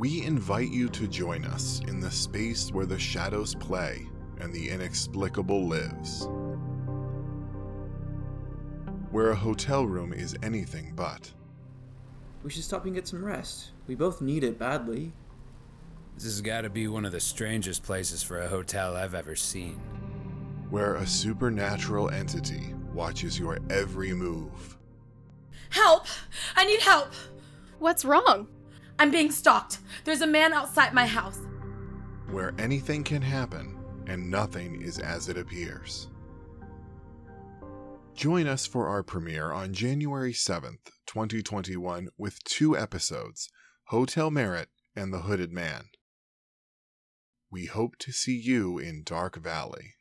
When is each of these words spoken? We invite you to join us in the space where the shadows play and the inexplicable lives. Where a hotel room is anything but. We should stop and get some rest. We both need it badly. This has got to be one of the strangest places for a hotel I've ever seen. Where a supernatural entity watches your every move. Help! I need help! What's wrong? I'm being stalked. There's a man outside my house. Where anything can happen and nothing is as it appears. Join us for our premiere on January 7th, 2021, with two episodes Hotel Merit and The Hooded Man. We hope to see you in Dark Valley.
We 0.00 0.24
invite 0.24 0.70
you 0.70 0.88
to 0.88 1.06
join 1.06 1.44
us 1.44 1.82
in 1.86 2.00
the 2.00 2.10
space 2.10 2.72
where 2.72 2.86
the 2.86 2.98
shadows 2.98 3.54
play 3.54 4.06
and 4.38 4.50
the 4.50 4.70
inexplicable 4.70 5.68
lives. 5.68 6.26
Where 9.10 9.28
a 9.28 9.36
hotel 9.36 9.84
room 9.84 10.14
is 10.14 10.34
anything 10.42 10.94
but. 10.96 11.30
We 12.42 12.48
should 12.48 12.64
stop 12.64 12.86
and 12.86 12.94
get 12.94 13.08
some 13.08 13.22
rest. 13.22 13.72
We 13.86 13.94
both 13.94 14.22
need 14.22 14.42
it 14.42 14.58
badly. 14.58 15.12
This 16.14 16.24
has 16.24 16.40
got 16.40 16.62
to 16.62 16.70
be 16.70 16.88
one 16.88 17.04
of 17.04 17.12
the 17.12 17.20
strangest 17.20 17.82
places 17.82 18.22
for 18.22 18.40
a 18.40 18.48
hotel 18.48 18.96
I've 18.96 19.14
ever 19.14 19.36
seen. 19.36 19.74
Where 20.70 20.94
a 20.94 21.06
supernatural 21.06 22.08
entity 22.08 22.74
watches 22.94 23.38
your 23.38 23.58
every 23.68 24.14
move. 24.14 24.78
Help! 25.68 26.06
I 26.56 26.64
need 26.64 26.80
help! 26.80 27.12
What's 27.80 28.06
wrong? 28.06 28.48
I'm 29.00 29.10
being 29.10 29.30
stalked. 29.30 29.78
There's 30.04 30.20
a 30.20 30.26
man 30.26 30.52
outside 30.52 30.92
my 30.92 31.06
house. 31.06 31.38
Where 32.30 32.52
anything 32.58 33.02
can 33.02 33.22
happen 33.22 33.78
and 34.06 34.30
nothing 34.30 34.82
is 34.82 34.98
as 34.98 35.30
it 35.30 35.38
appears. 35.38 36.08
Join 38.14 38.46
us 38.46 38.66
for 38.66 38.88
our 38.88 39.02
premiere 39.02 39.52
on 39.52 39.72
January 39.72 40.34
7th, 40.34 40.90
2021, 41.06 42.08
with 42.18 42.44
two 42.44 42.76
episodes 42.76 43.48
Hotel 43.84 44.30
Merit 44.30 44.68
and 44.94 45.14
The 45.14 45.20
Hooded 45.20 45.50
Man. 45.50 45.84
We 47.50 47.64
hope 47.64 47.96
to 48.00 48.12
see 48.12 48.36
you 48.36 48.78
in 48.78 49.02
Dark 49.02 49.36
Valley. 49.36 49.94